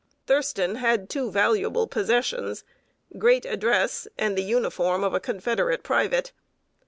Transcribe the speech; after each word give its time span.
Thurston 0.25 0.77
had 0.77 1.11
two 1.11 1.29
valuable 1.29 1.85
possessions 1.85 2.63
great 3.19 3.45
address, 3.45 4.07
and 4.17 4.35
the 4.35 4.41
uniform 4.41 5.03
of 5.03 5.13
a 5.13 5.19
Confederate 5.19 5.83
private. 5.83 6.31